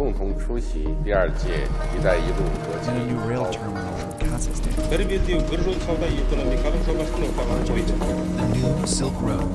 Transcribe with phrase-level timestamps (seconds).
[0.00, 7.66] 共同出席第二届“一带一路”国际 and a new rail 高 terminal in Kazakhstan, Terbiyetliyim, Kırjol savda ekonomik şobasını ortaga
[7.66, 7.92] koydu.
[8.36, 9.50] the new Silk Road.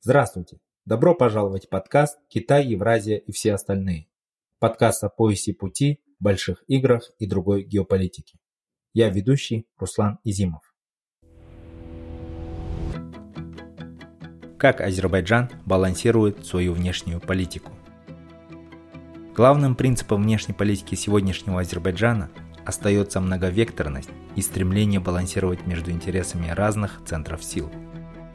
[0.00, 0.58] Здравствуйте!
[0.86, 4.06] Добро пожаловать в подкаст «Китай, Евразия и все остальные».
[4.58, 8.38] Подкаст о поясе пути, больших играх и другой геополитике.
[8.92, 10.67] Я ведущий Руслан Изимов.
[14.59, 17.71] Как Азербайджан балансирует свою внешнюю политику?
[19.33, 22.29] Главным принципом внешней политики сегодняшнего Азербайджана
[22.65, 27.71] остается многовекторность и стремление балансировать между интересами разных центров сил.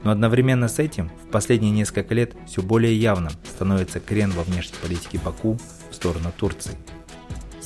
[0.02, 4.78] Но одновременно с этим в последние несколько лет все более явным становится крен во внешней
[4.80, 5.58] политике Баку
[5.90, 6.72] в сторону Турции.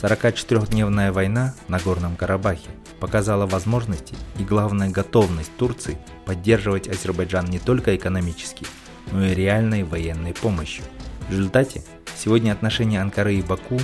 [0.00, 2.68] 44-дневная война на Горном Карабахе
[3.00, 8.64] показала возможности и, главное, готовность Турции поддерживать Азербайджан не только экономически,
[9.10, 10.84] но и реальной военной помощью.
[11.28, 11.82] В результате
[12.16, 13.80] сегодня отношения Анкары и Баку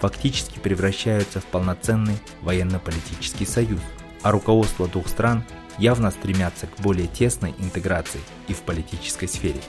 [0.00, 3.80] фактически превращаются в полноценный военно-политический союз,
[4.22, 5.44] а руководство двух стран
[5.76, 9.60] явно стремятся к более тесной интеграции и в политической сфере.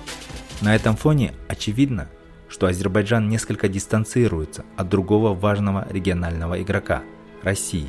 [0.62, 2.08] На этом фоне очевидно,
[2.50, 7.03] что Азербайджан несколько дистанцируется от другого важного регионального игрока–
[7.44, 7.88] России.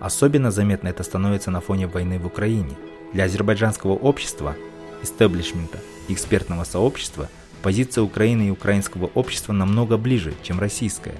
[0.00, 2.76] Особенно заметно это становится на фоне войны в Украине.
[3.12, 4.56] Для азербайджанского общества,
[5.02, 7.28] истеблишмента и экспертного сообщества
[7.62, 11.16] позиция Украины и украинского общества намного ближе, чем российская.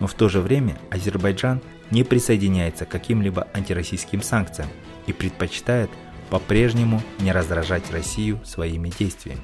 [0.00, 4.68] Но в то же время Азербайджан не присоединяется к каким-либо антироссийским санкциям
[5.06, 5.90] и предпочитает
[6.30, 9.42] по-прежнему не раздражать Россию своими действиями.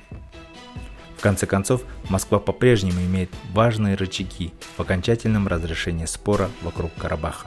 [1.25, 1.81] Конце концов,
[2.11, 7.47] Москва по-прежнему имеет важные рычаги в окончательном разрешении спора вокруг Карабаха.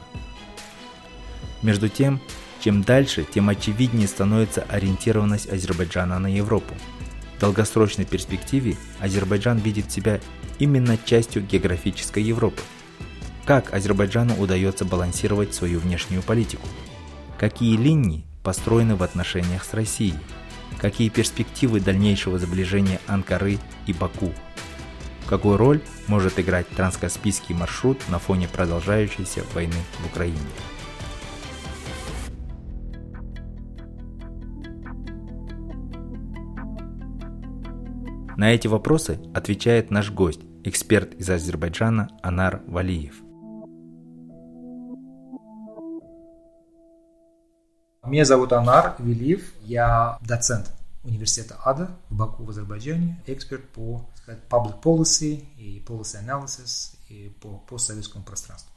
[1.61, 2.19] Между тем,
[2.59, 6.73] чем дальше, тем очевиднее становится ориентированность Азербайджана на Европу.
[7.35, 10.21] В долгосрочной перспективе Азербайджан видит себя
[10.57, 12.63] именно частью географической Европы.
[13.45, 16.67] Как Азербайджану удается балансировать свою внешнюю политику?
[17.37, 20.15] Какие линии построены в отношениях с Россией?
[20.79, 23.57] Какие перспективы дальнейшего сближения Анкары
[23.87, 24.31] и Баку?
[25.27, 30.37] Какую роль может играть транскаспийский маршрут на фоне продолжающейся войны в Украине?
[38.37, 43.26] На эти вопросы отвечает наш гость, эксперт из Азербайджана Анар Валиев.
[48.07, 50.71] Меня зовут Анар Велиев, я доцент
[51.03, 57.29] университета АДА в Баку в Азербайджане, эксперт по сказать, public policy и policy analysis и
[57.41, 58.71] по постсоветскому пространству.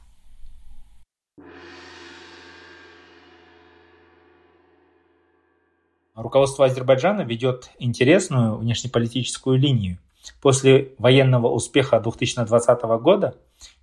[6.13, 9.97] Руководство Азербайджана ведет интересную внешнеполитическую линию.
[10.41, 13.37] После военного успеха 2020 года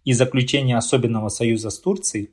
[0.04, 2.32] и заключения особенного союза с Турцией,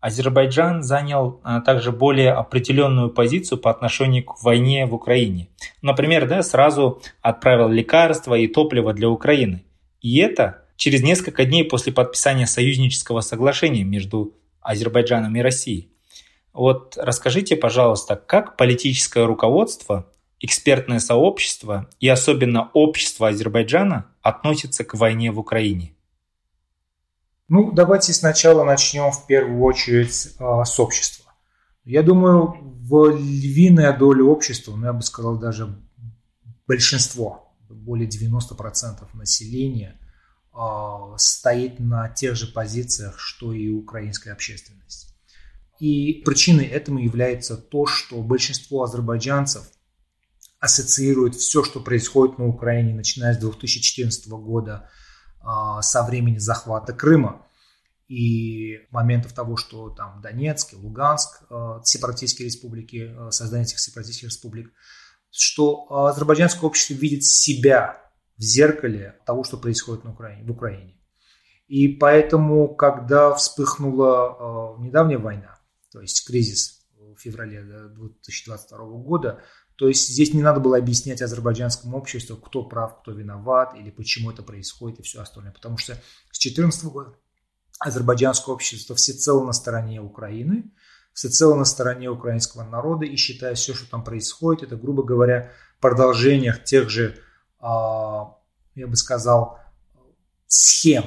[0.00, 5.48] Азербайджан занял а, также более определенную позицию по отношению к войне в Украине.
[5.82, 9.64] Например, да, сразу отправил лекарства и топливо для Украины.
[10.00, 15.90] И это через несколько дней после подписания союзнического соглашения между Азербайджаном и Россией.
[16.52, 25.32] Вот расскажите, пожалуйста, как политическое руководство, экспертное сообщество и особенно общество Азербайджана относятся к войне
[25.32, 25.95] в Украине?
[27.48, 31.32] Ну, давайте сначала начнем в первую очередь а, с общества.
[31.84, 35.80] Я думаю, в львиная доля общества, ну, я бы сказал, даже
[36.66, 40.00] большинство, более 90% населения
[40.52, 45.14] а, стоит на тех же позициях, что и украинская общественность.
[45.78, 49.70] И причиной этому является то, что большинство азербайджанцев
[50.58, 54.90] ассоциирует все, что происходит на Украине, начиная с 2014 года,
[55.82, 57.46] со времени захвата Крыма
[58.08, 64.72] и моментов того, что там Донецк Луганск, а, сепаратистские республики, а, создание этих сепаратистских республик,
[65.30, 68.00] что азербайджанское общество видит себя
[68.36, 71.00] в зеркале того, что происходит на Украине, в Украине.
[71.66, 75.58] И поэтому, когда вспыхнула недавняя война,
[75.90, 79.42] то есть кризис в феврале 2022 года,
[79.76, 84.30] то есть здесь не надо было объяснять азербайджанскому обществу, кто прав, кто виноват, или почему
[84.30, 85.52] это происходит и все остальное.
[85.52, 85.92] Потому что
[86.32, 87.14] с 2014 года
[87.78, 90.72] азербайджанское общество всецело на стороне Украины,
[91.12, 96.58] всецело на стороне украинского народа и считает все, что там происходит, это, грубо говоря, продолжение
[96.64, 97.18] тех же,
[97.60, 98.34] а,
[98.74, 99.58] я бы сказал,
[100.46, 101.04] схем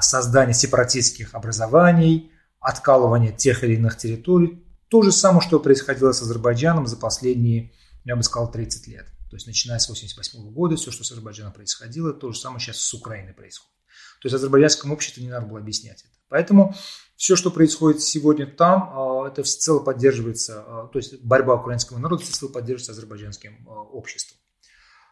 [0.00, 4.63] создания сепаратистских образований, откалывания тех или иных территорий,
[4.94, 7.72] то же самое, что происходило с Азербайджаном за последние,
[8.04, 9.06] я бы сказал, 30 лет.
[9.28, 12.78] То есть начиная с 1988 года, все, что с Азербайджаном происходило, то же самое сейчас
[12.78, 13.74] с Украиной происходит.
[14.22, 16.12] То есть азербайджанскому обществу не надо было объяснять это.
[16.28, 16.76] Поэтому
[17.16, 22.22] все, что происходит сегодня там, а, это всецело поддерживается, а, то есть борьба украинского народа
[22.22, 24.38] всецело поддерживается азербайджанским а, обществом.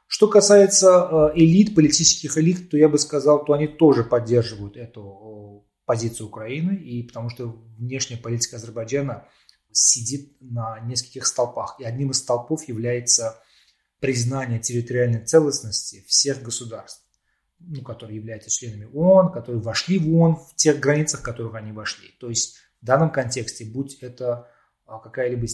[0.07, 6.29] Что касается элит, политических элит, то я бы сказал, то они тоже поддерживают эту позицию
[6.29, 7.49] Украины, и потому что
[7.79, 9.27] внешняя политика Азербайджана
[9.73, 13.39] сидит на нескольких столпах, и одним из столпов является
[14.01, 17.03] признание территориальной целостности всех государств
[17.69, 21.73] ну, которые являются членами ООН, которые вошли в ООН в тех границах, в которых они
[21.73, 22.11] вошли.
[22.21, 24.49] То есть в данном контексте, будь это
[24.85, 25.47] а, какая-либо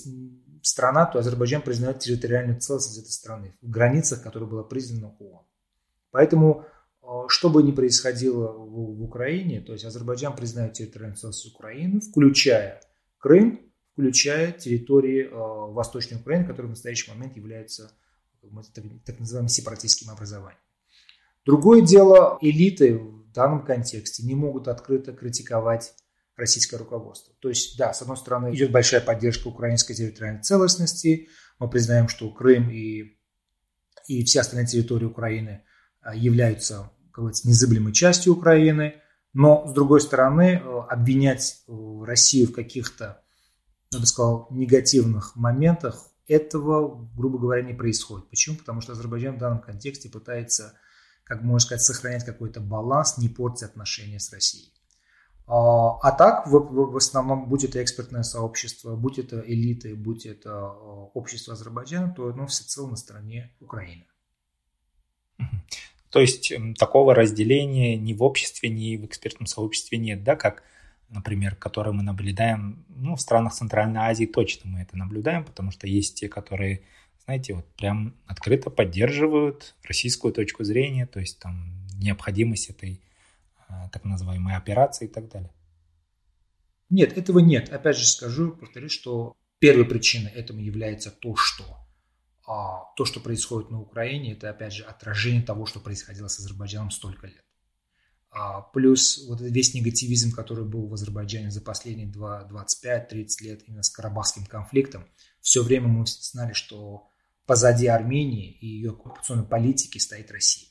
[0.62, 5.44] страна, то Азербайджан признает территориальную целостность этой страны в границах, которые было признано ООН.
[6.10, 6.64] Поэтому,
[7.02, 12.00] а, что бы ни происходило в, в Украине, то есть Азербайджан признает территориальную целостность Украины,
[12.00, 12.80] включая
[13.18, 13.67] Крым,
[13.98, 17.90] включая территории э, Восточной Украины, которые в настоящий момент являются
[19.04, 20.60] так, называемым сепаратистским образованием.
[21.44, 25.94] Другое дело, элиты в данном контексте не могут открыто критиковать
[26.36, 27.34] российское руководство.
[27.40, 31.26] То есть, да, с одной стороны, идет большая поддержка украинской территориальной целостности.
[31.58, 33.18] Мы признаем, что Крым и,
[34.06, 35.64] и все остальные территории Украины
[36.00, 38.94] а, являются, как говорится, незыблемой частью Украины.
[39.32, 41.72] Но, с другой стороны, э, обвинять э,
[42.04, 43.22] Россию в каких-то,
[43.92, 48.28] я бы сказал, негативных моментах, этого, грубо говоря, не происходит.
[48.28, 48.56] Почему?
[48.56, 50.74] Потому что Азербайджан в данном контексте пытается
[51.28, 54.72] как можно сказать, сохранять какой-то баланс, не портить отношения с Россией.
[55.46, 61.10] А, а так, в, основном, будь это экспертное сообщество, будь это элиты, будь это а,
[61.14, 64.06] общество Азербайджана, то оно всецело на стороне Украины.
[66.10, 70.62] То есть такого разделения ни в обществе, ни в экспертном сообществе нет, да, как,
[71.08, 75.86] например, которое мы наблюдаем, ну, в странах Центральной Азии точно мы это наблюдаем, потому что
[75.86, 76.82] есть те, которые
[77.28, 83.02] знаете, вот прям открыто поддерживают российскую точку зрения, то есть там необходимость этой
[83.68, 85.52] а, так называемой операции и так далее.
[86.88, 87.68] Нет, этого нет.
[87.68, 91.64] Опять же скажу, повторюсь, что первой причиной этому является то, что
[92.46, 96.90] а, то, что происходит на Украине, это опять же отражение того, что происходило с Азербайджаном
[96.90, 97.44] столько лет.
[98.38, 103.90] А, плюс вот весь негативизм, который был в Азербайджане за последние 25-30 лет именно с
[103.90, 105.08] карабахским конфликтом,
[105.40, 107.08] все время мы знали, что
[107.46, 110.68] позади Армении и ее оккупационной политики стоит Россия.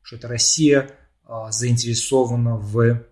[0.00, 0.90] Что это Россия
[1.24, 3.04] а, заинтересована в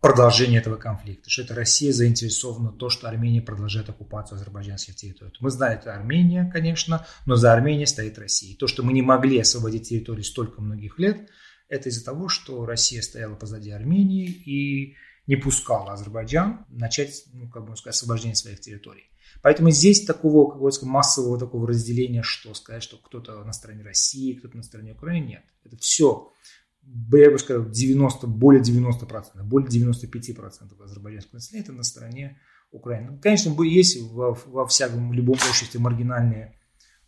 [0.00, 5.32] продолжении этого конфликта, что это Россия заинтересована в том, что Армения продолжает оккупацию азербайджанских территорий.
[5.40, 8.52] Мы знаем, это Армения, конечно, но за Арменией стоит Россия.
[8.52, 11.28] И то, что мы не могли освободить территорию столько многих лет,
[11.68, 14.96] это из-за того, что Россия стояла позади Армении и
[15.26, 19.10] не пускала Азербайджан начать, ну, как бы сказать, освобождение своих территорий.
[19.42, 24.34] Поэтому здесь такого как бы, массового такого разделения, что сказать, что кто-то на стороне России,
[24.34, 25.44] кто-то на стороне Украины, нет.
[25.64, 26.32] Это все,
[26.82, 32.38] я бы сказал, 90, более 90%, более 95% азербайджанского населения это на стороне
[32.70, 33.12] Украины.
[33.12, 36.55] Ну, конечно, есть во, во всяком, в любом обществе маргинальные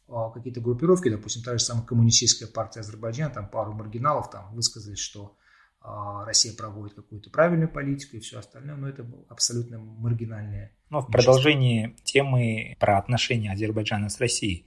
[0.08, 5.36] какие-то группировки, допустим, та же самая коммунистическая партия Азербайджана, там пару маргиналов там высказались, что
[5.80, 10.72] а, Россия проводит какую-то правильную политику и все остальное, но это абсолютно маргинальное.
[10.90, 14.66] Но в продолжении темы про отношения Азербайджана с Россией,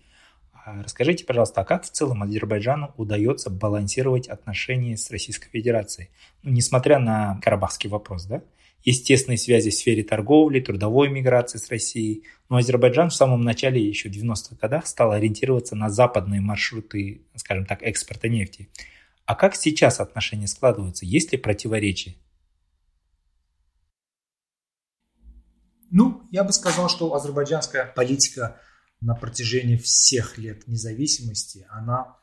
[0.53, 6.09] а, расскажите, пожалуйста, а как в целом Азербайджану удается балансировать отношения с Российской Федерацией?
[6.43, 8.43] Ну, несмотря на карабахский вопрос, да?
[8.83, 12.23] Есть тесные связи в сфере торговли, трудовой миграции с Россией.
[12.49, 17.65] Но Азербайджан в самом начале, еще в 90-х годах, стал ориентироваться на западные маршруты, скажем
[17.65, 18.69] так, экспорта нефти.
[19.25, 21.05] А как сейчас отношения складываются?
[21.05, 22.15] Есть ли противоречия?
[25.91, 28.59] Ну, я бы сказал, что азербайджанская политика
[29.01, 32.17] на протяжении всех лет независимости, она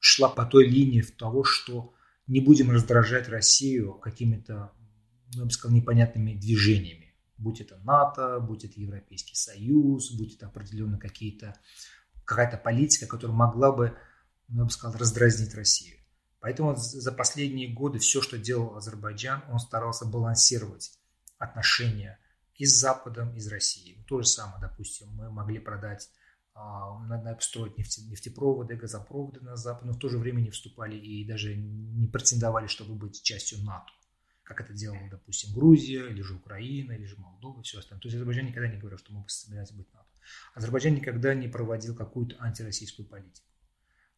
[0.00, 1.94] шла по той линии в того, что
[2.26, 4.72] не будем раздражать Россию какими-то,
[5.34, 7.14] ну, я бы сказал, непонятными движениями.
[7.38, 11.56] Будь это НАТО, будь это Европейский Союз, будь это определенно какие-то,
[12.24, 13.96] какая-то политика, которая могла бы,
[14.48, 15.98] ну, я бы сказал, раздразнить Россию.
[16.40, 20.92] Поэтому за последние годы все, что делал Азербайджан, он старался балансировать
[21.38, 22.18] отношения
[22.56, 24.04] и с Западом, и с Россией.
[24.08, 26.10] То же самое, допустим, мы могли продать,
[26.54, 31.24] а, строить нефте, нефтепроводы, газопроводы на Запад, но в то же время не вступали и
[31.26, 33.92] даже не претендовали, чтобы быть частью НАТО.
[34.52, 38.02] Как это делала, допустим, Грузия, или же Украина, или же Молдова, и все остальное.
[38.02, 40.06] То есть Азербайджан никогда не говорил, что мы собираемся быть НАТО.
[40.54, 43.46] Азербайджан никогда не проводил какую-то антироссийскую политику.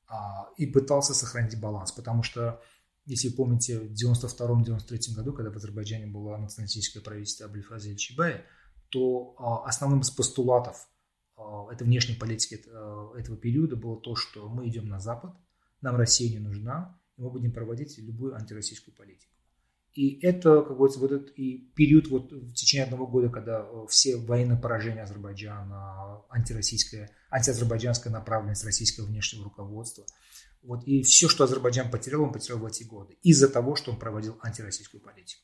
[0.09, 2.61] А, и пытался сохранить баланс, потому что,
[3.07, 8.45] если вы помните, в 92-93 году, когда в Азербайджане было националистическое правительство Абельфаза Чибая,
[8.91, 10.89] то а, основным из постулатов
[11.73, 15.35] этой внешней политики этого периода было то, что мы идем на Запад,
[15.81, 19.34] нам Россия не нужна, и мы будем проводить любую антироссийскую политику.
[19.95, 24.17] И это, как говорится, вот этот и период вот в течение одного года, когда все
[24.17, 30.05] военные поражения Азербайджана, антироссийская, антиазербайджанская направленность российского внешнего руководства,
[30.65, 33.99] вот, и все, что Азербайджан потерял, он потерял в эти годы из-за того, что он
[33.99, 35.43] проводил антироссийскую политику.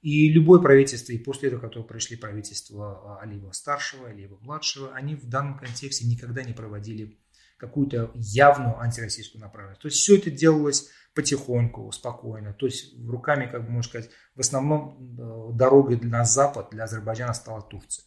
[0.00, 6.06] И любое правительство, и после этого, которое пришли правительства Алиева-старшего, Алиева-младшего, они в данном контексте
[6.06, 7.18] никогда не проводили
[7.58, 9.82] какую-то явную антироссийскую направленность.
[9.82, 12.54] То есть все это делалось потихоньку, спокойно.
[12.54, 17.34] То есть руками, как бы можно сказать, в основном э, дорогой на запад для Азербайджана
[17.34, 18.04] стала Турция.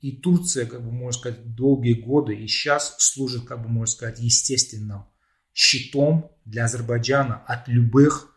[0.00, 4.18] И Турция, как бы можно сказать, долгие годы и сейчас служит, как бы можно сказать,
[4.18, 5.06] естественным
[5.54, 8.34] щитом для Азербайджана от любых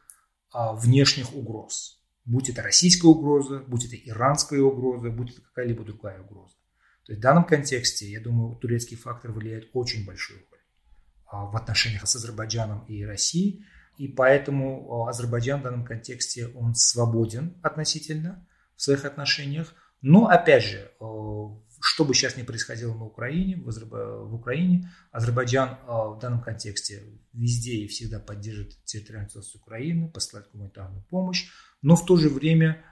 [0.52, 2.00] а, внешних угроз.
[2.24, 6.57] Будь это российская угроза, будь это иранская угроза, будь это какая-либо другая угроза.
[7.08, 10.60] То есть в данном контексте, я думаю, турецкий фактор влияет очень большую роль
[11.26, 13.66] а, в отношениях с Азербайджаном и Россией.
[13.96, 18.46] И поэтому а, Азербайджан в данном контексте, он свободен относительно
[18.76, 19.74] в своих отношениях.
[20.02, 21.06] Но, опять же, а,
[21.80, 27.88] что бы сейчас ни происходило на Украине, в Украине, Азербайджан в данном контексте везде и
[27.88, 31.46] всегда поддерживает территориальную целостность Украины, посылает гуманитарную помощь,
[31.82, 32.84] но в то же время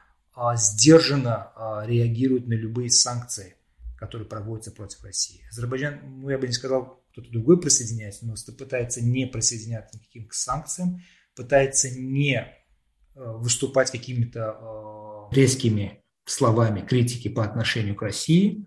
[0.56, 1.52] сдержанно
[1.88, 3.56] реагирует на любые санкции,
[3.98, 5.42] которые проводятся против России.
[5.52, 10.34] Азербайджан, ну я бы не сказал, кто-то другой присоединяется, но пытается не присоединяться никаким к
[10.34, 11.02] санкциям,
[11.36, 12.46] пытается не э,
[13.16, 18.66] выступать какими-то э, резкими словами критики по отношению к России,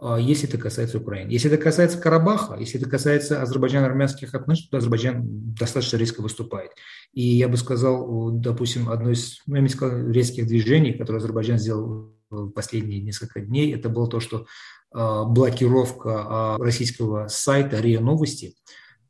[0.00, 1.30] э, если это касается Украины.
[1.30, 6.72] Если это касается Карабаха, если это касается азербайджано-армянских отношений, то Азербайджан достаточно резко выступает.
[7.12, 11.58] И я бы сказал, допустим, одно из, ну, я бы сказал, резких движений, которое Азербайджан
[11.58, 12.14] сделал
[12.54, 14.46] последние несколько дней, это было то, что
[14.92, 18.56] Э, блокировка э, российского сайта РИА Новости,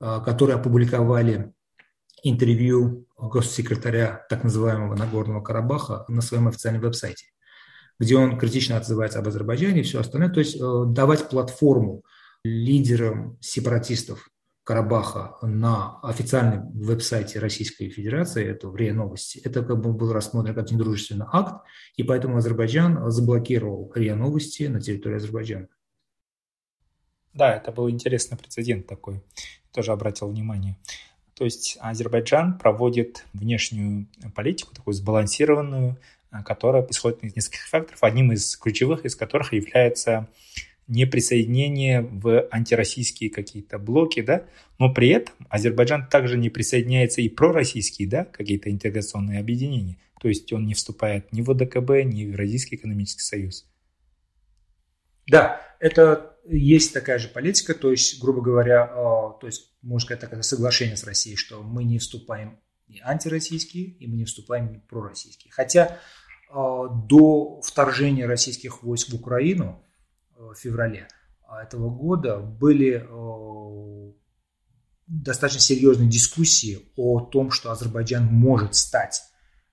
[0.01, 1.55] э, которые опубликовали
[2.23, 7.25] интервью госсекретаря так называемого Нагорного Карабаха на своем официальном веб-сайте,
[7.99, 10.29] где он критично отзывается об Азербайджане и все остальное.
[10.29, 12.03] То есть давать платформу
[12.45, 14.29] лидерам сепаратистов
[14.65, 20.55] Карабаха на официальном веб-сайте Российской Федерации, это в РИА Новости, это как бы был рассмотрен
[20.55, 21.65] как недружественный акт,
[21.97, 25.69] и поэтому Азербайджан заблокировал РИА Новости на территории Азербайджана.
[27.33, 29.23] Да, это был интересный прецедент такой,
[29.73, 30.77] тоже обратил внимание.
[31.35, 35.97] То есть Азербайджан проводит внешнюю политику, такую сбалансированную,
[36.45, 40.29] которая исходит из нескольких факторов, одним из ключевых из которых является
[40.91, 44.45] неприсоединение в антироссийские какие-то блоки, да,
[44.79, 49.99] но при этом Азербайджан также не присоединяется и пророссийские, да, какие-то интеграционные объединения.
[50.21, 53.67] То есть он не вступает ни в ОДКБ, ни в Евразийский экономический союз.
[55.27, 60.21] Да, это есть такая же политика, то есть, грубо говоря, а, то есть, можно сказать,
[60.21, 64.79] такое соглашение с Россией, что мы не вступаем ни антироссийские, и мы не вступаем ни
[64.79, 65.53] пророссийские.
[65.53, 65.99] Хотя
[66.51, 69.83] а, до вторжения российских войск в Украину
[70.55, 71.09] феврале
[71.47, 73.07] а, этого года были
[75.07, 79.23] достаточно серьезные дискуссии о том, что Азербайджан может стать,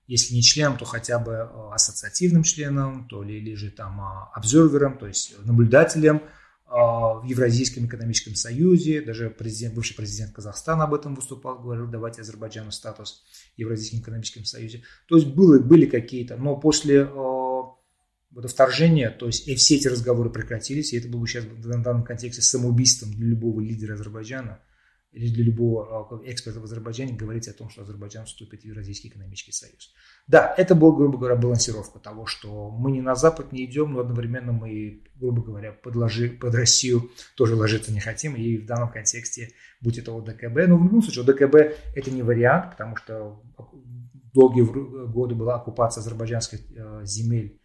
[0.06, 4.00] если не членом, то хотя бы ассоциативным членом, то ли, или же там
[4.32, 6.22] обзервером, то есть наблюдателем
[6.66, 12.72] в Евразийском экономическом союзе, даже президент, бывший президент Казахстана об этом выступал, говорил, давайте Азербайджану
[12.72, 13.24] статус
[13.56, 14.82] в Евразийском экономическом союзе.
[15.08, 17.37] То есть были, были какие-то, но после это
[18.46, 22.04] вторжения, то есть и все эти разговоры прекратились, и это было бы сейчас в данном
[22.04, 24.60] контексте самоубийством для любого лидера Азербайджана
[25.12, 29.08] или для любого а, эксперта в Азербайджане говорить о том, что Азербайджан вступит в Евразийский
[29.08, 29.94] экономический союз.
[30.26, 34.00] Да, это была, грубо говоря, балансировка того, что мы не на Запад не идем, но
[34.00, 38.92] одновременно мы, грубо говоря, под, ложи, под Россию тоже ложиться не хотим, и в данном
[38.92, 41.54] контексте, будь это ОДКБ, но в любом случае ОДКБ
[41.96, 43.42] это не вариант, потому что
[44.34, 44.62] долгие
[45.06, 47.57] годы была оккупация азербайджанских э, земель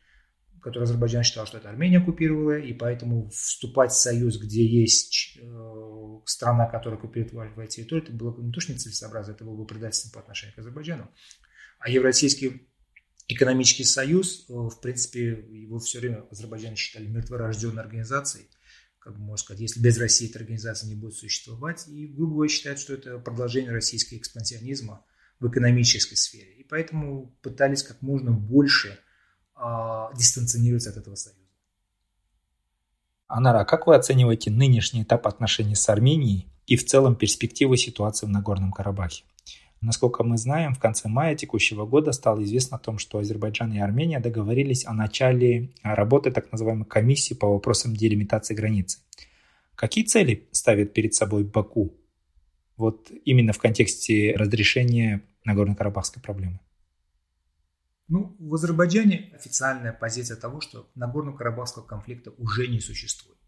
[0.63, 6.19] который Азербайджан считал, что это Армения оккупировала, и поэтому вступать в союз, где есть э,
[6.25, 10.13] страна, которая оккупирует эти территории, это было не то, что нецелесообразно, это было бы предательством
[10.13, 11.11] по отношению к Азербайджану.
[11.79, 12.69] А Евразийский
[13.27, 18.47] экономический союз, э, в принципе, его все время Азербайджан считали мертворожденной организацией,
[18.99, 22.49] как бы можно сказать, если без России эта организация не будет существовать, и грубо говоря
[22.49, 25.05] считают, что это продолжение российского экспансионизма
[25.41, 26.53] в экономической сфере.
[26.53, 28.97] И поэтому пытались как можно больше–
[30.15, 31.39] дистанционируется от этого союза.
[33.27, 38.29] Анара, как вы оцениваете нынешний этап отношений с Арменией и в целом перспективы ситуации в
[38.29, 39.23] Нагорном Карабахе?
[39.81, 43.79] Насколько мы знаем, в конце мая текущего года стало известно о том, что Азербайджан и
[43.79, 48.99] Армения договорились о начале работы так называемой комиссии по вопросам делимитации границы.
[49.75, 51.93] Какие цели ставит перед собой Баку?
[52.77, 56.59] Вот именно в контексте разрешения Нагорно-Карабахской проблемы.
[58.13, 63.39] Ну, в Азербайджане официальная позиция того, что Нагорно-Карабахского конфликта уже не существует.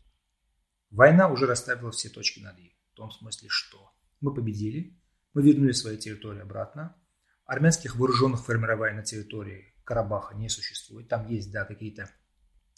[0.89, 2.75] Война уже расставила все точки над «и».
[2.93, 3.91] В том смысле, что
[4.21, 4.99] мы победили,
[5.35, 6.95] мы вернули свои территории обратно,
[7.45, 11.09] армянских вооруженных формирований на территории Карабаха не существует.
[11.09, 12.09] Там есть, да, какие-то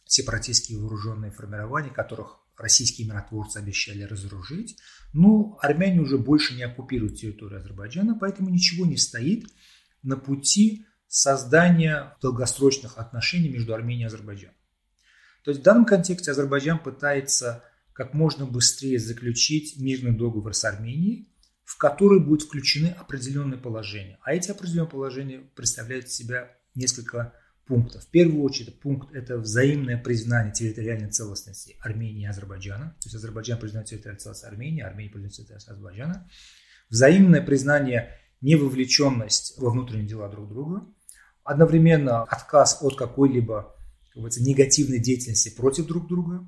[0.04, 4.78] сепаратистские вооруженные формирования, которых российские миротворцы обещали разоружить.
[5.14, 9.46] Но армяне уже больше не оккупируют территорию Азербайджана, поэтому ничего не стоит
[10.04, 14.56] на пути создания долгосрочных отношений между Арменией и Азербайджаном.
[15.44, 21.34] То есть в данном контексте Азербайджан пытается как можно быстрее заключить мирный договор с Арменией,
[21.64, 24.20] в который будут включены определенные положения.
[24.22, 27.34] А эти определенные положения представляют из себя несколько
[27.66, 28.04] пунктов.
[28.04, 32.96] В первую очередь пункт– это взаимное признание территориальной целостности Армении и Азербайджана.
[33.02, 36.30] То есть Азербайджан признает территориальную целостность Армении, Армения признает территориальную Азербайджана.
[36.90, 40.86] Взаимное признание невовлеченность во внутренние дела друг друга.
[41.48, 43.74] Одновременно отказ от какой-либо
[44.16, 46.46] негативной деятельности против друг друга.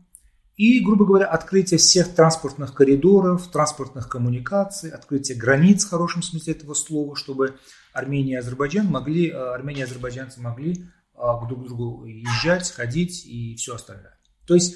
[0.57, 6.73] И, грубо говоря, открытие всех транспортных коридоров, транспортных коммуникаций, открытие границ в хорошем смысле этого
[6.73, 7.57] слова, чтобы
[7.93, 13.25] Армения и Азербайджан могли, э, Армения и азербайджанцы могли э, к друг другу езжать, ходить
[13.25, 14.19] и все остальное.
[14.45, 14.75] То есть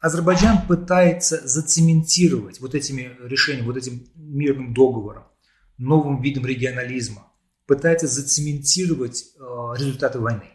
[0.00, 5.24] Азербайджан пытается зацементировать вот этими решениями, вот этим мирным договором,
[5.76, 7.27] новым видом регионализма,
[7.68, 9.40] пытается зацементировать э,
[9.76, 10.50] результаты войны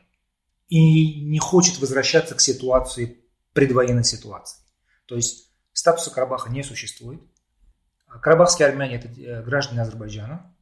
[0.67, 3.19] и не хочет возвращаться к ситуации
[3.53, 4.57] предвоенной ситуации.
[5.05, 7.21] То есть статуса Карабаха не существует.
[8.07, 10.55] Карабахские армяне– это э, граждане Азербайджана.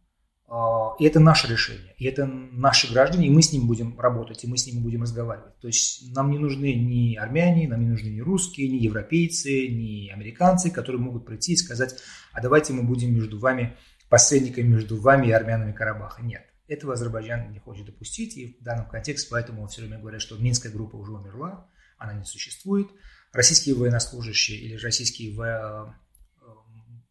[0.53, 1.95] А, и это наше решение.
[1.97, 5.03] И это наши граждане, и мы с ними будем работать, и мы с ними будем
[5.03, 5.57] разговаривать.
[5.59, 10.09] То есть нам не нужны ни армяне, нам не нужны ни русские, ни европейцы, ни
[10.09, 11.95] американцы, которые могут прийти и сказать,
[12.33, 13.77] а давайте мы будем между вами
[14.11, 16.21] посредниками между вами и армянами Карабаха.
[16.21, 16.45] Нет.
[16.67, 20.71] Этого Азербайджан не хочет допустить, и в данном контексте поэтому все время говорят, что Минская
[20.71, 22.89] группа уже умерла, она не существует
[23.31, 25.85] российские военнослужащие или российские э,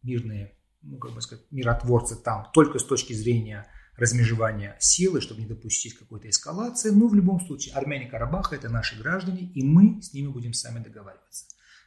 [0.03, 3.65] мирные, ну, как бы сказать, миротворцы там только с точки зрения
[3.97, 6.91] размежевания силы, чтобы не допустить какой-то эскалации.
[6.91, 10.83] Но в любом случае армяне Карабаха– это наши граждане, и мы с ними будем сами
[10.83, 11.45] договариваться.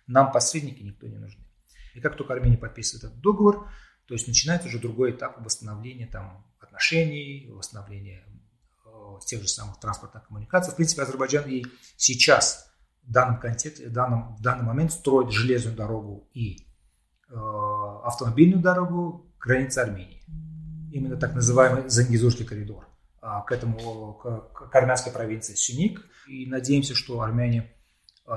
[0.08, 1.44] Нам посредники никто не нужны.
[1.94, 3.68] И как только Армения подписывает этот договор,
[4.06, 8.24] то есть начинается уже другой этап восстановления там, отношений, восстановления
[8.84, 8.90] э,
[9.26, 10.72] тех же самых транспортных коммуникаций.
[10.72, 11.64] В принципе, Азербайджан и
[11.96, 12.70] сейчас
[13.02, 16.66] в данном контексте, в данном, в данный момент строит железную дорогу и
[17.28, 20.22] э, автомобильную дорогу к границе Армении.
[20.92, 22.86] Именно так называемый Зангизурский коридор
[23.20, 26.06] а, к этому, к, к армянской провинции Сюник.
[26.28, 27.74] И надеемся, что армяне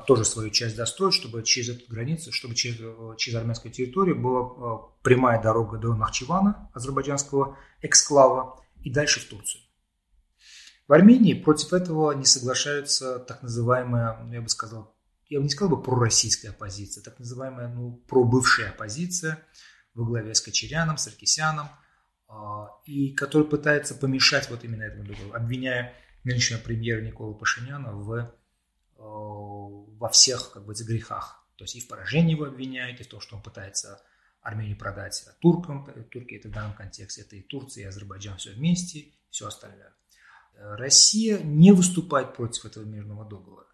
[0.06, 2.78] тоже свою часть достроят, чтобы через эту границу, чтобы через,
[3.17, 9.63] через армянскую территорию была а, прямая дорога до Нахчивана, азербайджанского эксклава, и дальше в Турцию.
[10.88, 14.95] В Армении против этого не соглашаются так называемая, ну, я бы сказал,
[15.30, 19.43] я бы не сказал бы пророссийская оппозиция, так называемая ну, пробывшая оппозиция
[19.93, 21.67] во главе с Кочеряном, Саркисяном,
[22.28, 28.13] а, и который пытается помешать вот именно этому договору, обвиняя нынешнего премьера Никола Пашиняна в,
[28.13, 28.36] а,
[28.97, 31.45] во всех как бы, грехах.
[31.55, 34.01] То есть и в поражении его обвиняют, и в том, что он пытается
[34.41, 39.13] Армению продать туркам, турки это в данном контексте, это и Турция, и Азербайджан все вместе,
[39.29, 39.93] все остальное.
[40.55, 43.67] Россия не выступает против этого мирного договора.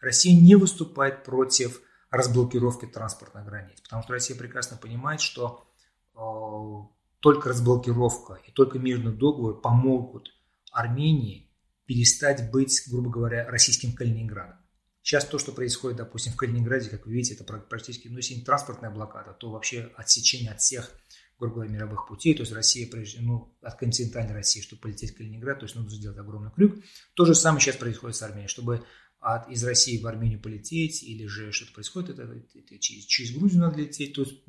[0.00, 5.66] Россия не выступает против разблокировки транспортных границ, потому что Россия прекрасно понимает, что
[6.14, 10.30] э, только разблокировка и только мирный договор помогут
[10.70, 11.50] Армении
[11.86, 14.58] перестать быть, грубо говоря, российским Калининградом.
[15.06, 18.42] Сейчас то, что происходит, допустим, в Калининграде, как вы видите, это практически, ну, если не
[18.42, 20.90] транспортная блокада, то вообще отсечение от всех
[21.38, 22.90] грубо говоря, мировых путей, то есть Россия,
[23.20, 26.76] ну, от континентальной России, чтобы полететь в Калининград, то есть нужно сделать огромный крюк.
[27.14, 28.86] То же самое сейчас происходит с Арменией, чтобы
[29.20, 32.22] от, из России в Армению полететь или же что-то происходит, это,
[32.54, 34.42] это через, через Грузию надо лететь, то есть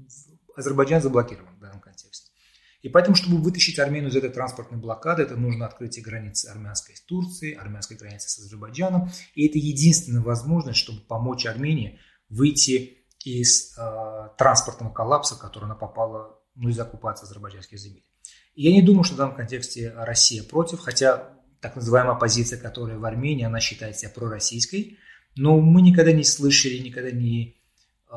[0.55, 2.26] Азербайджан заблокирован в данном контексте.
[2.81, 7.01] И поэтому, чтобы вытащить Армению из этой транспортной блокады, это нужно открытие границы армянской с
[7.01, 9.09] Турцией, армянской границы с Азербайджаном.
[9.33, 15.75] И это единственная возможность, чтобы помочь Армении выйти из э, транспортного коллапса, в который она
[15.75, 18.03] попала ну, из оккупации азербайджанских земель.
[18.55, 22.97] И я не думаю, что в данном контексте Россия против, хотя так называемая оппозиция, которая
[22.97, 24.97] в Армении, она считает себя пророссийской,
[25.35, 27.57] но мы никогда не слышали, никогда не,
[28.09, 28.15] э,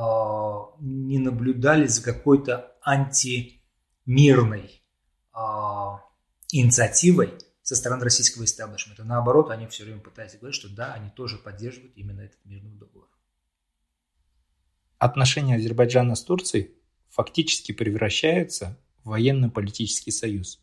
[0.81, 2.77] не наблюдали за какой-то
[4.07, 4.83] антимирной
[5.35, 5.39] э,
[6.53, 9.05] инициативой со стороны российского истеблишмента.
[9.05, 13.09] Наоборот, они все время пытаются говорить, что да, они тоже поддерживают именно этот мирный договор.
[14.99, 16.75] Отношения Азербайджана с Турцией
[17.09, 20.61] фактически превращаются в военно-политический союз.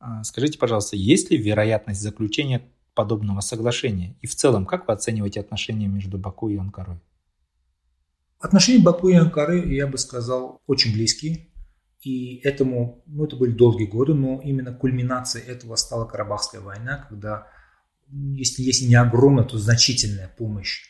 [0.00, 4.16] А, скажите, пожалуйста, есть ли вероятность заключения подобного соглашения?
[4.20, 7.00] И в целом, как вы оцениваете отношения между Баку и Анкарой?
[8.38, 11.47] Отношения Баку и Анкары, я бы сказал, очень близкие.
[12.02, 17.48] И этому, ну, это были долгие годы, но именно кульминацией этого стала Карабахская война, когда,
[18.08, 20.84] если, если не огромная, то значительная помощь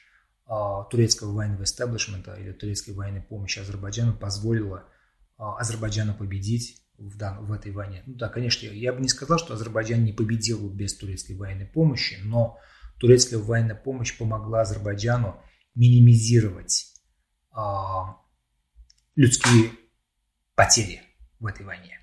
[0.46, 4.84] а, турецкого военного истеблишмента или турецкой военной помощи Азербайджану позволила
[5.38, 8.02] а, Азербайджану победить в, дан, в этой войне.
[8.06, 12.18] Ну да, конечно, я бы не сказал, что Азербайджан не победил без турецкой военной помощи,
[12.22, 12.58] но
[12.98, 15.40] турецкая военная помощь помогла Азербайджану
[15.74, 16.86] минимизировать
[17.50, 18.16] а,
[19.16, 19.70] людские
[20.58, 21.00] потери
[21.40, 21.98] в этой войне.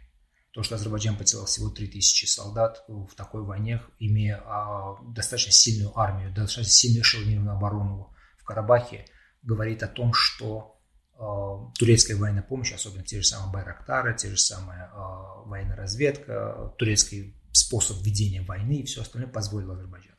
[0.51, 6.29] То, что Азербайджан потерял всего 3000 солдат в такой войне, имея а, достаточно сильную армию,
[6.33, 9.05] достаточно сильную эшелонированную оборону в Карабахе,
[9.43, 10.75] говорит о том, что
[11.17, 14.97] Э, турецкая военная помощь, особенно те же самые Байрактары, те же самые э,
[15.45, 20.17] военная разведка, турецкий способ ведения войны и все остальное позволило Азербайджану.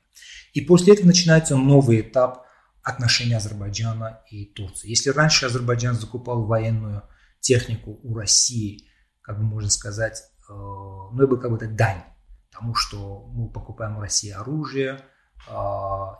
[0.54, 2.46] И после этого начинается новый этап
[2.82, 4.88] отношений Азербайджана и Турции.
[4.88, 7.02] Если раньше Азербайджан закупал военную
[7.40, 8.88] технику у России,
[9.22, 12.02] как бы можно сказать, э, ну, это был как бы дань
[12.50, 15.00] тому, что мы покупаем у России оружие,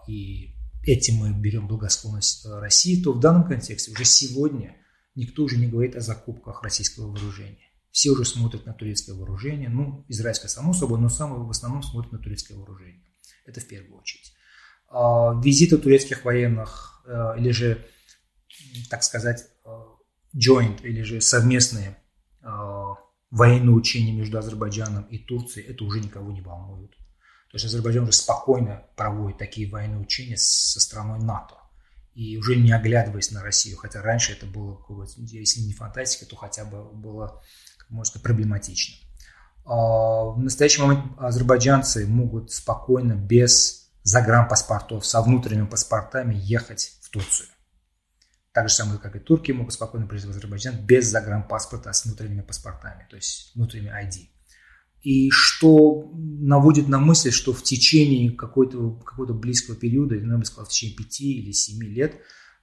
[0.06, 4.76] и этим мы берем благосклонность э, России, то в данном контексте уже сегодня
[5.14, 7.58] никто уже не говорит о закупках российского вооружения.
[7.90, 12.12] Все уже смотрят на турецкое вооружение, ну, израильское само собой, но самое в основном смотрят
[12.12, 13.02] на турецкое вооружение.
[13.46, 14.34] Это в первую очередь.
[14.88, 17.84] А, визиты турецких военных э, или же,
[18.90, 19.46] так сказать,
[20.36, 21.96] joint или же совместные
[23.30, 26.90] военные учения между Азербайджаном и Турцией, это уже никого не волнует.
[27.50, 31.56] То есть Азербайджан уже спокойно проводит такие военные учения со страной НАТО.
[32.14, 34.78] И уже не оглядываясь на Россию, хотя раньше это было,
[35.16, 37.42] если не фантастика, то хотя бы было,
[37.90, 38.96] можно сказать, проблематично.
[39.66, 47.48] А, в настоящий момент азербайджанцы могут спокойно, без загранпаспортов, со внутренними паспортами ехать в Турцию.
[48.56, 52.06] Так же самое, как и турки могут спокойно приезжать в Азербайджан без загранпаспорта, а с
[52.06, 54.30] внутренними паспортами, то есть внутренними ID
[55.02, 60.64] и что наводит на мысль, что в течение какой-то какой близкого периода, я бы сказал,
[60.64, 62.16] в течение пяти или семи лет,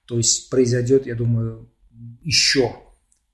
[0.04, 1.72] то есть произойдет, я думаю,
[2.22, 2.76] еще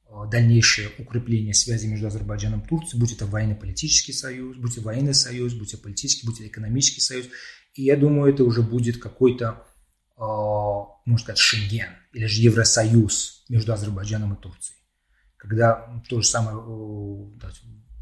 [0.07, 5.14] а, дальнейшее укрепление связи между Азербайджаном и Турцией, будь это военно-политический союз, будь это военный
[5.14, 7.27] союз, будь это политический, будь это экономический союз.
[7.75, 9.66] И я думаю, это уже будет какой-то,
[10.26, 14.78] можно сказать, Шенген или же Евросоюз между Азербайджаном и Турцией.
[15.37, 16.56] Когда то же самое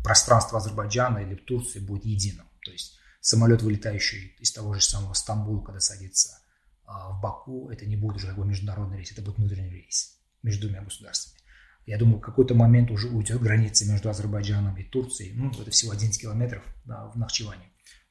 [0.03, 2.47] пространство Азербайджана или Турции будет единым.
[2.65, 6.39] То есть самолет, вылетающий из того же самого Стамбула, когда садится
[6.85, 10.67] а, в Баку, это не будет уже такой международный рейс, это будет внутренний рейс между
[10.67, 11.39] двумя государствами.
[11.87, 15.33] Я думаю, в какой-то момент уже уйдет граница между Азербайджаном и Турцией.
[15.35, 17.71] Ну, это всего 11 километров да, в Нахчеване.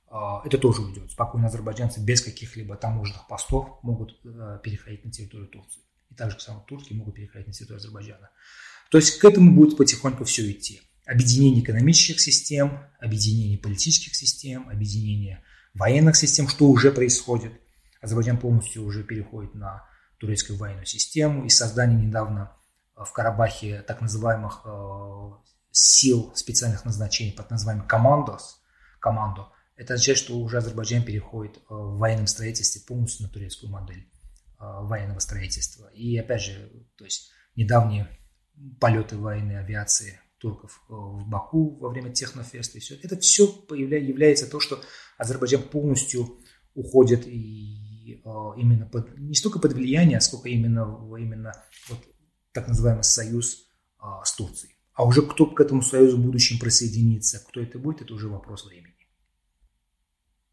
[0.09, 1.11] А, это тоже уйдет.
[1.11, 5.81] Спокойно азербайджанцы без каких-либо таможенных постов могут э, переходить на территорию Турции.
[6.09, 8.29] И также самые турки могут переходить на территорию Азербайджана.
[8.89, 15.43] То есть к этому будет потихоньку все идти объединение экономических систем, объединение политических систем, объединение
[15.73, 17.53] военных систем, что уже происходит.
[18.01, 19.87] Азербайджан полностью уже переходит на
[20.19, 22.51] турецкую военную систему и создание недавно
[22.95, 25.31] э, в Карабахе так называемых э,
[25.71, 28.61] сил специальных назначений под названием командос,
[28.99, 34.07] команду, это означает, что уже Азербайджан переходит э, в военном строительстве полностью на турецкую модель
[34.59, 35.87] военного строительства.
[35.93, 38.07] И опять же, то есть недавние
[38.79, 42.95] полеты военной авиации турков э, в Баку во время технофеста и все.
[43.01, 44.81] Это все является то, что
[45.17, 46.37] Азербайджан полностью
[46.75, 50.83] уходит и э, именно под, не столько под влияние, сколько именно,
[51.17, 51.53] именно
[51.89, 51.99] вот,
[52.51, 53.67] так называемый союз
[53.99, 54.75] э, с Турцией.
[54.93, 58.65] А уже кто к этому союзу в будущем присоединится, кто это будет, это уже вопрос
[58.65, 58.95] времени.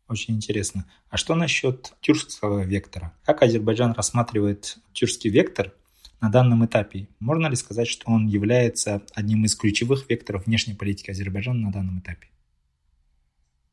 [0.09, 0.87] Очень интересно.
[1.09, 3.15] А что насчет тюркского вектора?
[3.25, 5.73] Как Азербайджан рассматривает тюркский вектор
[6.21, 7.09] на данном этапе.
[7.21, 12.01] Можно ли сказать, что он является одним из ключевых векторов внешней политики Азербайджана на данном
[12.01, 12.29] этапе?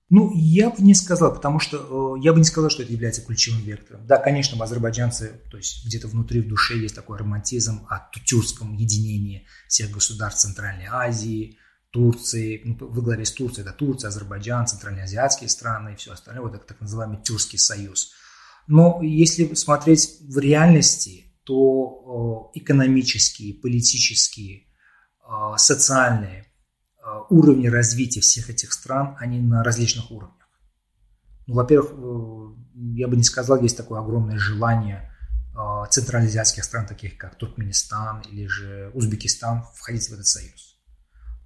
[0.09, 3.21] Ну, я бы не сказал, потому что э, я бы не сказал, что это является
[3.21, 4.05] ключевым вектором.
[4.05, 9.47] Да, конечно, азербайджанцы, то есть где-то внутри в душе есть такой романтизм о тюркском единении
[9.69, 11.57] всех государств Центральной Азии,
[11.91, 16.53] Турции, ну, во главе с Турцией, это Турция, Азербайджан, центральноазиатские страны и все остальное, вот
[16.53, 18.13] так, так называемый Тюркский союз.
[18.67, 28.71] Но если смотреть в реальности, то экономические, политические, э, социальные э, уровни развития всех этих
[28.71, 30.47] стран, они на различных уровнях.
[31.47, 32.55] Ну, во-первых,
[32.95, 35.11] я бы не сказал, есть такое огромное желание
[35.53, 40.70] э, центральноазиатских стран, таких как Туркменистан или же Узбекистан, входить в этот союз.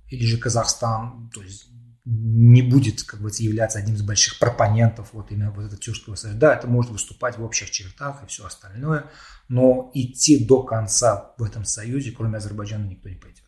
[0.09, 1.67] Или же Казахстан, то есть
[2.05, 6.39] не будет как бы являться одним из больших пропонентов вот именно вот этого Тюркского союза.
[6.39, 9.09] Да, это может выступать в общих чертах и все остальное,
[9.47, 13.43] но идти до конца в этом союзе, кроме Азербайджана, никто не пойдет.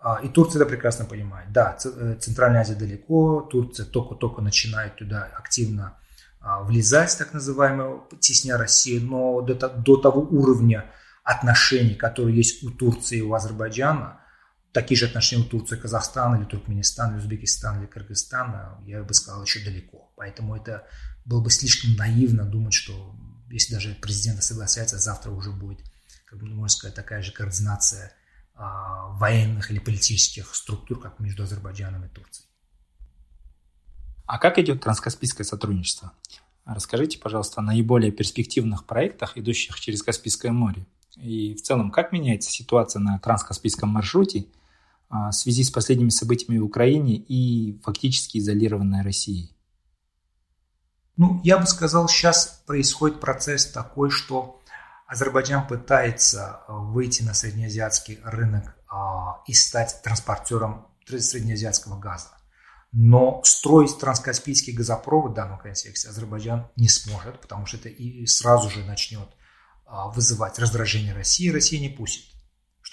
[0.00, 1.52] А, и Турция это прекрасно понимает.
[1.52, 5.96] Да, э, Центральная Азия далеко, Турция только-только начинает туда активно
[6.40, 10.90] а, влезать, так называемого, тесня Россию, но до того уровня
[11.22, 14.21] отношений, которые есть у Турции и у Азербайджана,
[14.72, 19.42] такие же отношения у Турции, Казахстана или Туркменистана, или Узбекистана или Кыргызстана, я бы сказал,
[19.44, 20.12] еще далеко.
[20.16, 20.86] Поэтому это
[21.24, 23.14] было бы слишком наивно думать, что
[23.50, 25.80] если даже президент согласятся, завтра уже будет,
[26.24, 28.14] как бы, можно сказать, такая же координация
[28.54, 32.48] а, военных или политических структур, как между Азербайджаном и Турцией.
[34.24, 36.12] А как идет транскаспийское сотрудничество?
[36.64, 40.86] Расскажите, пожалуйста, о наиболее перспективных проектах, идущих через Каспийское море.
[41.16, 44.46] И в целом, как меняется ситуация на транскаспийском маршруте–
[45.12, 49.54] в связи с последними событиями в Украине и фактически изолированной Россией?
[51.16, 54.60] Ну, я бы сказал, сейчас происходит процесс такой, что
[55.06, 62.28] Азербайджан пытается э, выйти на среднеазиатский рынок а, и стать транспортером среднеазиатского газа.
[62.92, 68.70] Но строить транскаспийский газопровод в данном контексте Азербайджан не сможет, потому что это и сразу
[68.70, 69.28] же начнет
[69.84, 72.31] а, вызывать раздражение России, Россия не пустит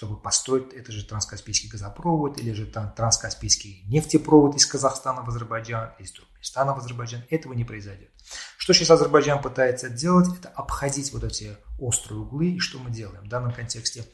[0.00, 6.12] чтобы построить это же транскаспийский газопровод или же транскаспийский нефтепровод из Казахстана в Азербайджан, из
[6.12, 7.22] Туркменистана в Азербайджан.
[7.28, 8.08] Этого не произойдет.
[8.56, 12.52] Что сейчас Азербайджан пытается делать, это обходить вот эти острые углы.
[12.52, 13.24] И что мы делаем?
[13.24, 14.06] В данном контексте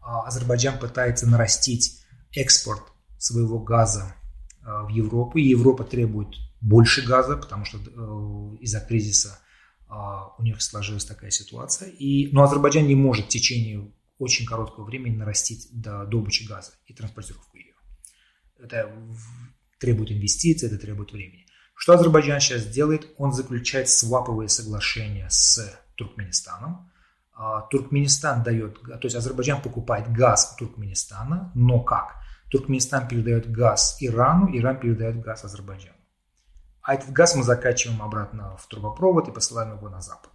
[0.00, 2.84] а, Азербайджан пытается нарастить экспорт
[3.18, 4.14] своего газа
[4.62, 6.28] а, в Европу, и Европа требует
[6.60, 9.40] больше газа, потому что э, из-за кризиса
[9.88, 11.88] а, у них сложилась такая ситуация.
[11.88, 16.94] И, но Азербайджан не может в течение очень короткого времени нарастить до добычи газа и
[16.94, 17.74] транспортировку ее.
[18.58, 18.90] Это
[19.78, 21.46] требует инвестиций, это требует времени.
[21.74, 23.08] Что Азербайджан сейчас делает?
[23.18, 26.90] Он заключает сваповые соглашения с Туркменистаном.
[27.32, 32.16] А, Туркменистан дает, то есть Азербайджан покупает газ у Туркменистана, но как?
[32.50, 35.98] Туркменистан передает газ Ирану, Иран передает газ Азербайджану.
[36.82, 40.30] А этот газ мы закачиваем обратно в трубопровод и посылаем его на запад.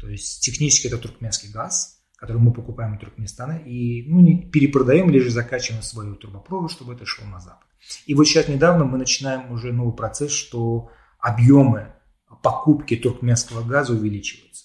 [0.00, 1.93] То есть технически это туркменский газ,
[2.24, 6.94] который мы покупаем у Туркменистана, и ну, не перепродаем или же закачиваем свою трубопровод, чтобы
[6.94, 7.68] это шло на Запад.
[8.06, 11.92] И вот сейчас недавно мы начинаем уже новый процесс, что объемы
[12.42, 14.64] покупки туркменского газа увеличиваются.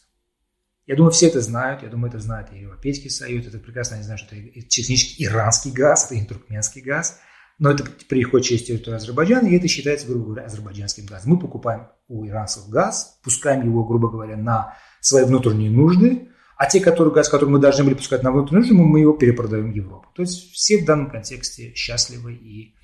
[0.88, 4.06] Я думаю, все это знают, я думаю, это знает и Европейский Союз, это прекрасно они
[4.06, 7.20] знают, что это технически иранский газ, это не туркменский газ,
[7.58, 11.32] но это приходит через территорию Азербайджана, и это считается, грубо говоря, азербайджанским газом.
[11.32, 16.82] Мы покупаем у иранцев газ, пускаем его, грубо говоря, на свои внутренние нужды, а те,
[16.82, 20.10] которые, газ, который мы должны были пускать на внутреннюю рынок, мы его перепродаем в Европу.
[20.14, 22.76] То есть все в данном контексте счастливы и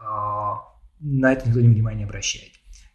[0.00, 0.02] э,
[0.98, 2.50] на это никто внимания не обращает.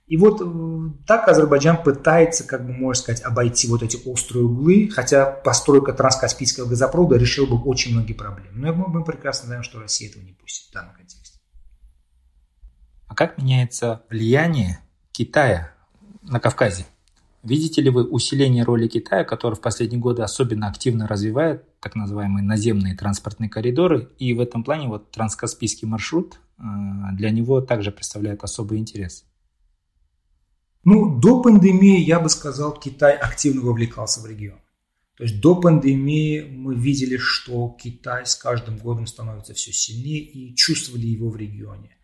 [0.05, 4.89] И вот э, так Азербайджан пытается, как бы можно сказать, обойти вот эти острые углы,
[4.89, 8.51] хотя постройка транскаспийского газопровода решила бы очень многие проблемы.
[8.53, 11.39] Но мы прекрасно знаем, что Россия этого не пустит в данном контексте.
[13.07, 14.81] А как меняется влияние
[15.13, 15.71] Китая
[16.21, 16.85] на Кавказе?
[17.47, 22.43] Видите ли вы усиление роли Китая, который в последние годы особенно активно развивает так называемые
[22.43, 26.61] наземные транспортные коридоры, и в этом плане вот транскаспийский маршрут э,
[27.13, 29.23] для него также представляет особый интерес?
[30.83, 34.59] Ну, до пандемии, я бы сказал, Китай активно вовлекался в регион.
[35.15, 40.53] То есть до пандемии мы видели, что Китай с каждым годом становится все сильнее и
[40.53, 41.95] чувствовали его в регионе.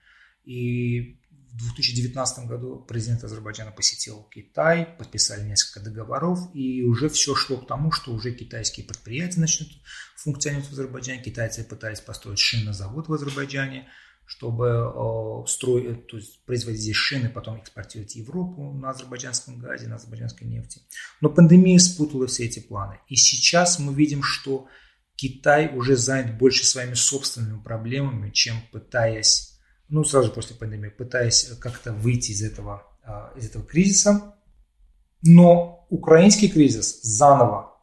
[0.45, 1.19] И
[1.53, 7.67] в 2019 году президент Азербайджана посетил Китай, подписали несколько договоров, и уже все шло к
[7.67, 9.69] тому, что уже китайские предприятия начнут
[10.15, 11.21] функционировать в Азербайджане.
[11.21, 13.87] Китайцы пытались построить шинозавод в Азербайджане,
[14.25, 19.87] чтобы э, строить, то есть производить здесь шины, потом экспортировать в Европу на азербайджанском газе,
[19.87, 20.81] на азербайджанской нефти.
[21.21, 22.97] Но пандемия спутала все эти планы.
[23.09, 24.67] И сейчас мы видим, что
[25.15, 29.52] Китай уже занят больше своими собственными проблемами, чем пытаясь
[29.93, 34.33] ну, сразу после пандемии, пытаясь как-то выйти из этого, а, из этого кризиса.
[35.21, 37.77] Но украинский кризис заново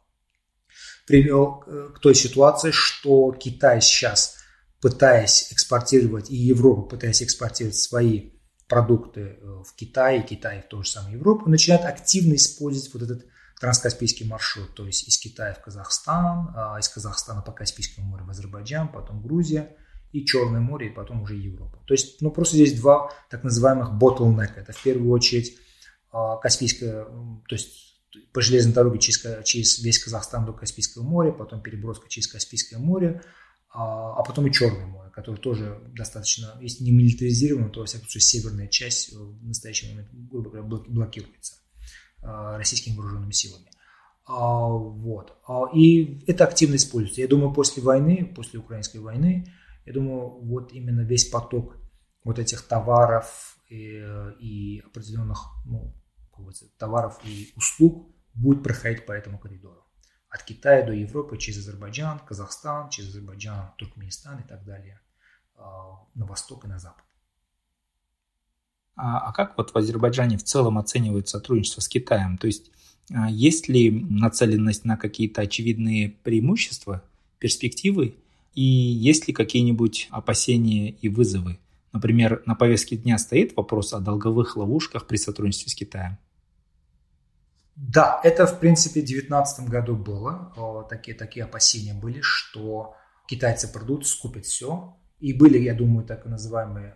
[1.07, 1.63] привел
[1.95, 4.35] к той ситуации, что Китай сейчас,
[4.81, 8.33] пытаясь экспортировать, и Европа, пытаясь экспортировать свои
[8.67, 13.03] продукты э, в Китай, и Китай в ту же самую Европу, начинает активно использовать вот
[13.03, 13.25] этот
[13.61, 18.29] транскаспийский маршрут, то есть из Китая в Казахстан, а из Казахстана по Каспийскому морю в
[18.31, 19.77] Азербайджан, потом Грузия–
[20.11, 21.79] и Черное море, и потом уже Европа.
[21.85, 24.51] То есть, ну, просто здесь два так называемых bottleneck.
[24.55, 25.57] Это в первую очередь
[26.11, 27.91] а, Каспийское, то есть
[28.33, 33.21] по железной дороге через, через весь Казахстан до Каспийского моря, потом переброска через Каспийское море,
[33.73, 38.07] а, а потом и Черное море, которое тоже достаточно, если не милитаризировано, то, во всяком
[38.09, 41.55] случае, северная часть в настоящий момент, грубо говоря, блокируется
[42.21, 43.65] а, российскими вооруженными силами.
[44.27, 45.37] А, вот.
[45.73, 47.21] И это активно используется.
[47.21, 49.53] Я думаю, после войны, после украинской войны,
[49.85, 51.77] я думаю, вот именно весь поток
[52.23, 54.03] вот этих товаров и,
[54.39, 55.93] и определенных ну,
[56.77, 59.85] товаров и услуг будет проходить по этому коридору.
[60.29, 65.01] От Китая до Европы через Азербайджан, Казахстан, через Азербайджан, Туркменистан и так далее,
[65.55, 67.03] а, на восток и на запад.
[68.95, 72.37] А, а как вот в Азербайджане в целом оценивают сотрудничество с Китаем?
[72.37, 72.71] То есть
[73.13, 77.03] а, есть ли нацеленность на какие-то очевидные преимущества,
[77.39, 78.15] перспективы,
[78.53, 81.59] и есть ли какие-нибудь опасения и вызовы?
[81.93, 86.17] Например, на повестке дня стоит вопрос о долговых ловушках при сотрудничестве с Китаем.
[87.75, 90.85] Да, это в принципе в 2019 году было.
[90.89, 92.95] Такие, такие опасения были, что
[93.27, 94.95] китайцы придут, скупят все.
[95.19, 96.95] И были, я думаю, так называемые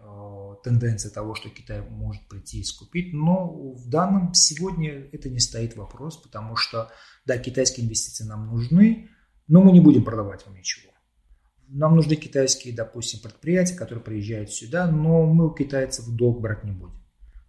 [0.63, 3.13] тенденции того, что Китай может прийти и скупить.
[3.13, 6.89] Но в данном сегодня это не стоит вопрос, потому что,
[7.25, 9.09] да, китайские инвестиции нам нужны,
[9.47, 10.91] но мы не будем продавать вам ничего.
[11.67, 16.71] Нам нужны китайские, допустим, предприятия, которые приезжают сюда, но мы у китайцев долг брать не
[16.71, 16.95] будем.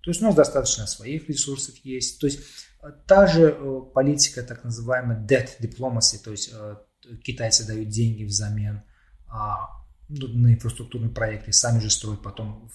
[0.02, 2.20] То есть у нас достаточно своих ресурсов есть.
[2.20, 2.40] То есть
[2.82, 6.76] э, та же э, политика, так называемая debt diplomacy, то есть э,
[7.24, 8.82] китайцы дают деньги взамен
[9.26, 9.66] а,
[10.08, 12.70] ну, на инфраструктурные проекты, сами же строят, потом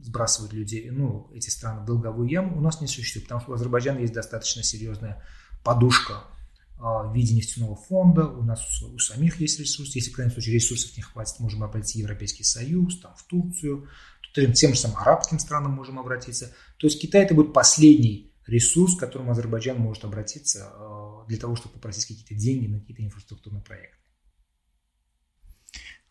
[0.00, 3.54] сбрасывают людей, ну, эти страны в долговую яму, у нас не существует, потому что у
[3.54, 5.22] Азербайджана есть достаточно серьезная
[5.62, 6.24] подушка
[6.78, 10.96] в виде нефтяного фонда, у нас у самих есть ресурсы, если в крайнем случае ресурсов
[10.96, 13.88] не хватит, можем обратиться в Европейский Союз, там, в Турцию,
[14.32, 16.54] тем же самым арабским странам можем обратиться.
[16.78, 21.56] То есть Китай это будет последний ресурс, к которому Азербайджан может обратиться а, для того,
[21.56, 23.96] чтобы попросить какие-то деньги на какие-то инфраструктурные проекты.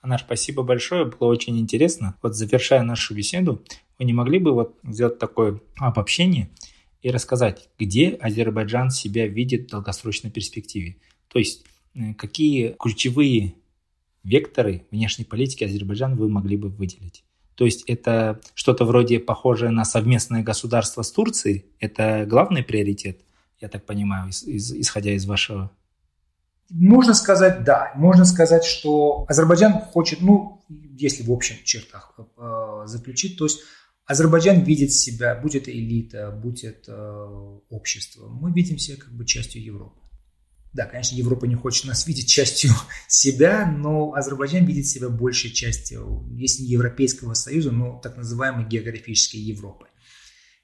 [0.01, 2.15] Анар, спасибо большое, было очень интересно.
[2.21, 3.63] Вот завершая нашу беседу,
[3.97, 6.49] вы не могли бы вот сделать такое обобщение–
[7.07, 10.97] и рассказать, где Азербайджан себя видит в долгосрочной перспективе.
[11.29, 11.65] То есть,
[11.95, 13.55] э, какие ключевые
[14.23, 17.23] векторы внешней политики Азербайджана вы могли бы выделить.
[17.55, 21.65] То есть это что-то вроде похожее на совместное государство с Турцией?
[21.79, 23.21] Это главный приоритет,
[23.61, 25.71] я так понимаю, из, из, исходя из вашего
[26.69, 27.93] можно сказать, да.
[27.95, 33.61] Можно сказать, что Азербайджан хочет, ну, если в общих чертах э, заключить, то есть
[34.07, 37.25] Азербайджан видит себя, будь это элита, будь это
[37.69, 39.99] общество, мы видим себя как бы частью Европы.
[40.71, 42.71] Да, конечно, Европа не хочет нас видеть частью
[43.09, 49.41] себя, но Азербайджан видит себя большей частью, если не Европейского Союза, но так называемой географической
[49.41, 49.87] Европы.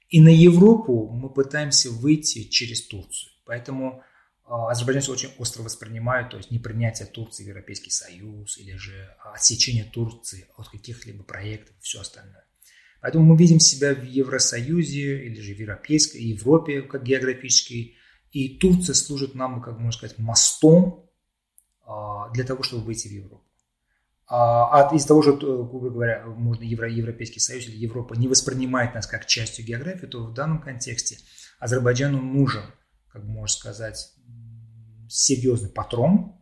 [0.08, 3.32] И на Европу мы пытаемся выйти через Турцию.
[3.44, 4.02] Поэтому
[4.46, 9.14] а, азербайджанцы очень остро воспринимают, то есть не принятие Турции в Европейский Союз или же
[9.34, 12.43] отсечение Турции от каких-либо проектов и все остальное.
[13.04, 17.96] Поэтому мы видим себя в Евросоюзе или же в Европейской, Европе как географической.
[18.30, 21.10] И Турция служит нам, как можно сказать, мостом
[21.86, 23.44] а, для того, чтобы выйти в Европу.
[24.26, 28.26] А, а из-за того, что, э, грубо говоря, можно Евро, Европейский Союз или Европа не
[28.26, 31.18] воспринимает нас как частью географии, то в данном контексте
[31.58, 32.64] Азербайджану нужен,
[33.08, 34.14] как можно сказать,
[35.10, 36.40] серьезный патрон,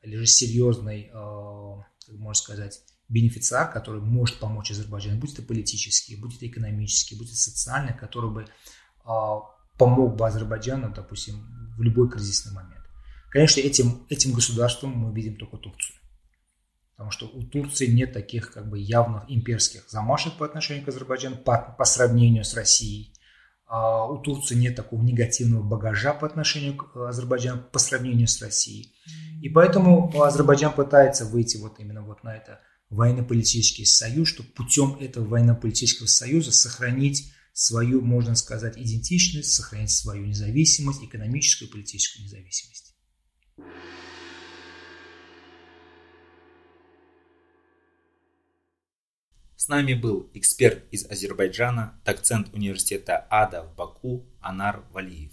[0.00, 6.16] или же серьезный, э, как можно сказать, бенефициар, который может помочь Азербайджану, будь это политический,
[6.16, 8.46] будь это экономический, будь это социальный, который бы
[9.04, 9.40] а,
[9.78, 12.84] помог бы Азербайджану, допустим, в любой кризисный момент.
[13.30, 15.98] Конечно, этим, этим государством мы видим только Турцию.
[16.92, 21.36] Потому что у Турции нет таких как бы явных имперских замашек по отношению к Азербайджану
[21.36, 23.12] по, по сравнению с Россией.
[23.66, 28.94] А у Турции нет такого негативного багажа по отношению к Азербайджану по сравнению с Россией.
[29.42, 32.60] И поэтому Азербайджан пытается выйти вот именно вот на это
[32.94, 41.04] военно-политический союз, чтобы путем этого военно-политического союза сохранить свою, можно сказать, идентичность, сохранить свою независимость,
[41.04, 42.94] экономическую и политическую независимость.
[49.56, 55.32] С нами был эксперт из Азербайджана, доцент университета АДА в Баку Анар Валиев.